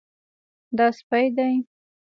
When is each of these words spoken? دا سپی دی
دا 0.77 0.87
سپی 0.97 1.23
دی 1.35 1.53